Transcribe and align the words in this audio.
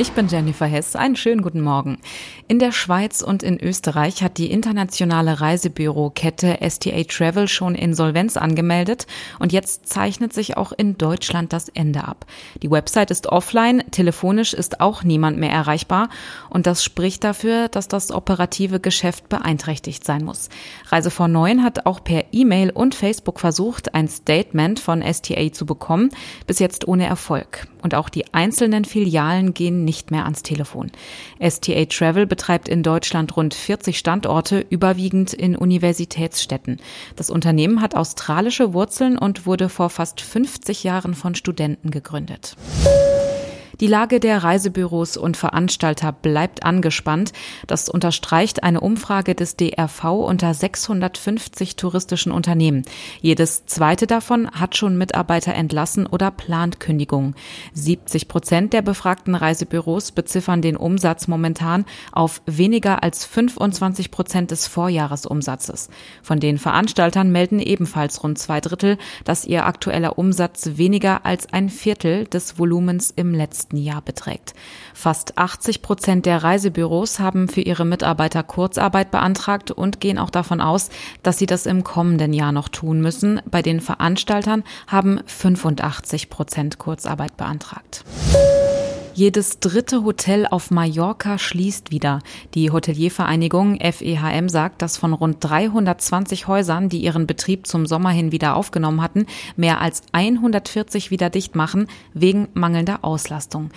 Ich 0.00 0.12
bin 0.12 0.28
Jennifer 0.28 0.66
Hess. 0.66 0.94
Einen 0.94 1.16
schönen 1.16 1.42
guten 1.42 1.60
Morgen. 1.60 1.98
In 2.46 2.60
der 2.60 2.70
Schweiz 2.70 3.20
und 3.20 3.42
in 3.42 3.58
Österreich 3.58 4.22
hat 4.22 4.38
die 4.38 4.52
internationale 4.52 5.40
Reisebürokette 5.40 6.60
STA 6.70 7.02
Travel 7.02 7.48
schon 7.48 7.74
Insolvenz 7.74 8.36
angemeldet 8.36 9.08
und 9.40 9.52
jetzt 9.52 9.88
zeichnet 9.88 10.32
sich 10.32 10.56
auch 10.56 10.70
in 10.70 10.98
Deutschland 10.98 11.52
das 11.52 11.68
Ende 11.68 12.04
ab. 12.04 12.26
Die 12.62 12.70
Website 12.70 13.10
ist 13.10 13.26
offline, 13.26 13.82
telefonisch 13.90 14.54
ist 14.54 14.80
auch 14.80 15.02
niemand 15.02 15.36
mehr 15.36 15.50
erreichbar 15.50 16.10
und 16.48 16.68
das 16.68 16.84
spricht 16.84 17.24
dafür, 17.24 17.66
dass 17.66 17.88
das 17.88 18.12
operative 18.12 18.78
Geschäft 18.78 19.28
beeinträchtigt 19.28 20.04
sein 20.04 20.24
muss. 20.24 20.48
Reise 20.90 21.10
vor 21.10 21.26
9 21.26 21.64
hat 21.64 21.86
auch 21.86 22.04
per 22.04 22.26
E-Mail 22.30 22.70
und 22.70 22.94
Facebook 22.94 23.40
versucht, 23.40 23.96
ein 23.96 24.06
Statement 24.06 24.78
von 24.78 25.02
STA 25.02 25.52
zu 25.52 25.66
bekommen, 25.66 26.10
bis 26.46 26.60
jetzt 26.60 26.86
ohne 26.86 27.06
Erfolg. 27.06 27.66
Und 27.82 27.94
auch 27.94 28.08
die 28.08 28.32
einzelnen 28.34 28.84
Filialen 28.84 29.54
gehen 29.54 29.84
nicht 29.84 30.10
mehr 30.10 30.24
ans 30.24 30.42
Telefon. 30.42 30.90
STA 31.40 31.84
Travel 31.86 32.26
betreibt 32.26 32.68
in 32.68 32.82
Deutschland 32.82 33.36
rund 33.36 33.54
40 33.54 33.98
Standorte, 33.98 34.64
überwiegend 34.70 35.32
in 35.32 35.56
Universitätsstädten. 35.56 36.78
Das 37.16 37.30
Unternehmen 37.30 37.80
hat 37.80 37.94
australische 37.94 38.72
Wurzeln 38.72 39.18
und 39.18 39.46
wurde 39.46 39.68
vor 39.68 39.90
fast 39.90 40.20
50 40.20 40.84
Jahren 40.84 41.14
von 41.14 41.34
Studenten 41.34 41.90
gegründet. 41.90 42.56
Die 43.80 43.86
Lage 43.86 44.18
der 44.18 44.42
Reisebüros 44.42 45.16
und 45.16 45.36
Veranstalter 45.36 46.10
bleibt 46.10 46.64
angespannt. 46.64 47.32
Das 47.68 47.88
unterstreicht 47.88 48.64
eine 48.64 48.80
Umfrage 48.80 49.36
des 49.36 49.54
DRV 49.54 50.04
unter 50.26 50.52
650 50.52 51.76
touristischen 51.76 52.32
Unternehmen. 52.32 52.82
Jedes 53.20 53.66
zweite 53.66 54.08
davon 54.08 54.50
hat 54.50 54.76
schon 54.76 54.98
Mitarbeiter 54.98 55.54
entlassen 55.54 56.08
oder 56.08 56.32
plant 56.32 56.80
Kündigung. 56.80 57.36
70 57.72 58.26
Prozent 58.26 58.72
der 58.72 58.82
befragten 58.82 59.36
Reisebüros 59.36 60.10
beziffern 60.10 60.60
den 60.60 60.76
Umsatz 60.76 61.28
momentan 61.28 61.84
auf 62.10 62.42
weniger 62.46 63.04
als 63.04 63.24
25 63.26 64.10
Prozent 64.10 64.50
des 64.50 64.66
Vorjahresumsatzes. 64.66 65.88
Von 66.20 66.40
den 66.40 66.58
Veranstaltern 66.58 67.30
melden 67.30 67.60
ebenfalls 67.60 68.24
rund 68.24 68.40
zwei 68.40 68.60
Drittel, 68.60 68.98
dass 69.24 69.44
ihr 69.44 69.66
aktueller 69.66 70.18
Umsatz 70.18 70.70
weniger 70.74 71.24
als 71.24 71.52
ein 71.52 71.68
Viertel 71.68 72.24
des 72.24 72.58
Volumens 72.58 73.12
im 73.14 73.34
letzten 73.34 73.67
letzten 73.68 73.76
Jahr 73.76 74.02
beträgt. 74.02 74.54
Fast 74.94 75.36
80 75.36 75.82
Prozent 75.82 76.26
der 76.26 76.42
Reisebüros 76.42 77.18
haben 77.18 77.48
für 77.48 77.60
ihre 77.60 77.84
Mitarbeiter 77.84 78.42
Kurzarbeit 78.42 79.10
beantragt 79.10 79.70
und 79.70 80.00
gehen 80.00 80.18
auch 80.18 80.30
davon 80.30 80.60
aus, 80.60 80.90
dass 81.22 81.38
sie 81.38 81.46
das 81.46 81.66
im 81.66 81.84
kommenden 81.84 82.32
Jahr 82.32 82.52
noch 82.52 82.68
tun 82.68 83.00
müssen. 83.00 83.40
Bei 83.50 83.62
den 83.62 83.80
Veranstaltern 83.80 84.64
haben 84.86 85.20
85 85.26 86.30
Prozent 86.30 86.78
Kurzarbeit 86.78 87.36
beantragt. 87.36 88.04
Jedes 89.18 89.58
dritte 89.58 90.04
Hotel 90.04 90.46
auf 90.46 90.70
Mallorca 90.70 91.38
schließt 91.38 91.90
wieder. 91.90 92.20
Die 92.54 92.70
Hoteliervereinigung 92.70 93.80
FEHM 93.80 94.48
sagt, 94.48 94.80
dass 94.80 94.96
von 94.96 95.12
rund 95.12 95.38
320 95.40 96.46
Häusern, 96.46 96.88
die 96.88 97.00
ihren 97.00 97.26
Betrieb 97.26 97.66
zum 97.66 97.84
Sommer 97.84 98.10
hin 98.10 98.30
wieder 98.30 98.54
aufgenommen 98.54 99.02
hatten, 99.02 99.26
mehr 99.56 99.80
als 99.80 100.02
140 100.12 101.10
wieder 101.10 101.30
dicht 101.30 101.56
machen, 101.56 101.88
wegen 102.14 102.46
mangelnder 102.54 103.00
Auslastung. 103.02 103.70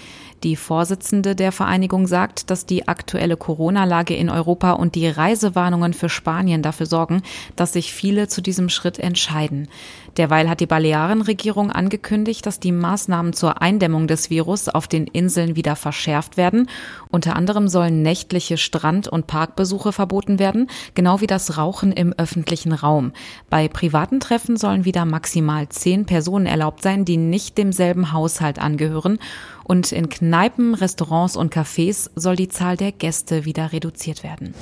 Die 0.44 0.56
Vorsitzende 0.56 1.36
der 1.36 1.52
Vereinigung 1.52 2.06
sagt, 2.06 2.52
dass 2.52 2.68
die 2.68 2.88
aktuelle 2.88 3.38
Corona-Lage 3.38 4.16
in 4.16 4.30
Europa 4.30 4.74
und 4.74 4.94
die 4.94 5.08
Reisewarnungen 5.08 5.94
für 5.94 6.10
Spanien 6.10 6.62
dafür 6.62 6.86
sorgen, 6.86 7.24
dass 7.56 7.74
sich 7.74 7.94
viele 7.94 8.28
zu 8.28 8.42
diesem 8.42 8.70
Schritt 8.70 9.00
entscheiden. 9.00 9.70
Derweil 10.18 10.50
hat 10.50 10.60
die 10.60 10.66
Balearenregierung 10.66 11.72
angekündigt, 11.72 12.46
dass 12.46 12.60
die 12.60 12.72
Maßnahmen 12.72 13.34
zur 13.34 13.62
Eindämmung 13.62 14.08
des 14.08 14.30
Virus 14.30 14.68
auf 14.68 14.88
den 14.88 15.08
Inseln 15.08 15.31
wieder 15.36 15.76
verschärft 15.76 16.38
werden. 16.38 16.68
Unter 17.10 17.36
anderem 17.36 17.68
sollen 17.68 18.02
nächtliche 18.02 18.58
Strand- 18.58 19.08
und 19.08 19.28
Parkbesuche 19.28 19.92
verboten 19.92 20.40
werden, 20.40 20.70
genau 20.94 21.22
wie 21.22 21.28
das 21.28 21.58
Rauchen 21.58 21.92
im 21.92 22.14
öffentlichen 22.14 22.74
Raum. 22.74 23.12
Bei 23.50 23.68
privaten 23.68 24.20
Treffen 24.20 24.58
sollen 24.58 24.86
wieder 24.86 25.06
maximal 25.06 25.70
zehn 25.70 26.06
Personen 26.06 26.46
erlaubt 26.46 26.84
sein, 26.84 27.06
die 27.06 27.18
nicht 27.18 27.58
demselben 27.58 28.12
Haushalt 28.12 28.60
angehören. 28.60 29.20
Und 29.64 29.92
in 29.92 30.10
Kneipen, 30.10 30.74
Restaurants 30.74 31.36
und 31.36 31.54
Cafés 31.54 32.10
soll 32.16 32.36
die 32.36 32.50
Zahl 32.50 32.78
der 32.78 32.92
Gäste 32.92 33.46
wieder 33.46 33.72
reduziert 33.72 34.24
werden. 34.24 34.54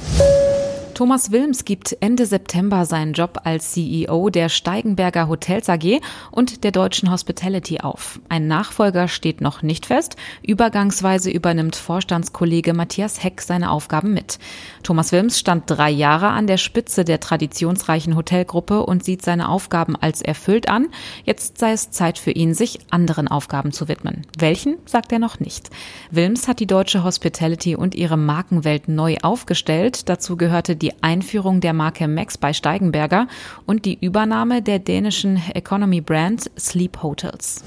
Thomas 0.99 1.31
Wilms 1.31 1.63
gibt 1.63 1.95
Ende 2.01 2.25
September 2.25 2.85
seinen 2.85 3.13
Job 3.13 3.39
als 3.45 3.71
CEO 3.71 4.29
der 4.29 4.49
Steigenberger 4.49 5.29
Hotels 5.29 5.69
AG 5.69 6.01
und 6.29 6.65
der 6.65 6.73
Deutschen 6.73 7.09
Hospitality 7.09 7.79
auf. 7.79 8.19
Ein 8.27 8.47
Nachfolger 8.47 9.07
steht 9.07 9.39
noch 9.39 9.61
nicht 9.61 9.85
fest. 9.85 10.17
Übergangsweise 10.45 11.31
übernimmt 11.31 11.77
Vorstandskollege 11.77 12.73
Matthias 12.73 13.23
Heck 13.23 13.39
seine 13.39 13.71
Aufgaben 13.71 14.13
mit. 14.13 14.39
Thomas 14.83 15.13
Wilms 15.13 15.39
stand 15.39 15.63
drei 15.67 15.89
Jahre 15.89 16.31
an 16.31 16.47
der 16.47 16.57
Spitze 16.57 17.05
der 17.05 17.21
traditionsreichen 17.21 18.17
Hotelgruppe 18.17 18.85
und 18.85 19.01
sieht 19.01 19.21
seine 19.21 19.47
Aufgaben 19.47 19.95
als 19.95 20.21
erfüllt 20.21 20.67
an. 20.67 20.89
Jetzt 21.23 21.59
sei 21.59 21.71
es 21.71 21.91
Zeit 21.91 22.17
für 22.17 22.31
ihn, 22.31 22.53
sich 22.53 22.77
anderen 22.89 23.29
Aufgaben 23.29 23.71
zu 23.71 23.87
widmen. 23.87 24.27
Welchen, 24.37 24.75
sagt 24.85 25.13
er 25.13 25.19
noch 25.19 25.39
nicht. 25.39 25.69
Wilms 26.11 26.49
hat 26.49 26.59
die 26.59 26.67
deutsche 26.67 27.05
Hospitality 27.05 27.77
und 27.77 27.95
ihre 27.95 28.17
Markenwelt 28.17 28.89
neu 28.89 29.15
aufgestellt. 29.21 30.09
Dazu 30.09 30.35
gehörte 30.35 30.75
die 30.75 30.88
die 30.89 31.03
Einführung 31.03 31.61
der 31.61 31.73
Marke 31.73 32.07
Max 32.07 32.37
bei 32.37 32.51
Steigenberger 32.53 33.27
und 33.67 33.85
die 33.85 33.97
Übernahme 33.99 34.61
der 34.61 34.79
dänischen 34.79 35.41
Economy 35.53 36.01
Brand 36.01 36.49
Sleep 36.57 37.03
Hotels. 37.03 37.63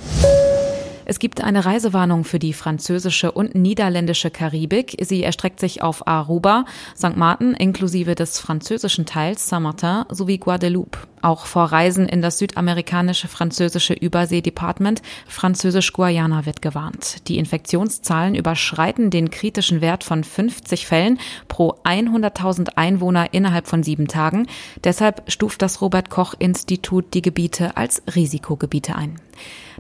Es 1.04 1.18
gibt 1.18 1.42
eine 1.42 1.64
Reisewarnung 1.64 2.24
für 2.24 2.38
die 2.38 2.52
französische 2.52 3.30
und 3.30 3.54
niederländische 3.54 4.30
Karibik. 4.30 4.96
Sie 5.02 5.22
erstreckt 5.22 5.60
sich 5.60 5.82
auf 5.82 6.06
Aruba, 6.06 6.64
St. 6.96 7.16
Martin 7.16 7.54
inklusive 7.54 8.14
des 8.14 8.38
französischen 8.40 9.06
Teils 9.06 9.48
Saint-Martin 9.48 10.04
sowie 10.10 10.38
Guadeloupe. 10.38 10.98
Auch 11.22 11.46
vor 11.46 11.66
Reisen 11.66 12.08
in 12.08 12.20
das 12.20 12.38
südamerikanische 12.38 13.28
französische 13.28 13.94
Überseedepartement 13.94 15.02
Französisch-Guayana 15.28 16.46
wird 16.46 16.62
gewarnt. 16.62 17.28
Die 17.28 17.38
Infektionszahlen 17.38 18.34
überschreiten 18.34 19.10
den 19.10 19.30
kritischen 19.30 19.80
Wert 19.80 20.02
von 20.02 20.24
50 20.24 20.86
Fällen 20.86 21.20
pro 21.46 21.76
100.000 21.84 22.70
Einwohner 22.74 23.32
innerhalb 23.32 23.68
von 23.68 23.84
sieben 23.84 24.08
Tagen. 24.08 24.48
Deshalb 24.82 25.22
stuft 25.30 25.62
das 25.62 25.80
Robert 25.80 26.10
Koch 26.10 26.34
Institut 26.38 27.14
die 27.14 27.22
Gebiete 27.22 27.76
als 27.76 28.02
Risikogebiete 28.12 28.96
ein. 28.96 29.20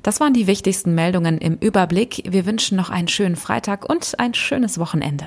Das 0.04 0.20
waren 0.20 0.34
die 0.34 0.46
wichtigsten 0.46 0.94
Meldungen 0.94 1.38
im 1.38 1.56
Überblick. 1.56 2.22
Wir 2.28 2.46
wünschen 2.46 2.76
noch 2.76 2.90
einen 2.90 3.08
schönen 3.08 3.36
Freitag 3.36 3.88
und 3.88 4.18
ein 4.18 4.34
schönes 4.34 4.78
Wochenende. 4.78 5.26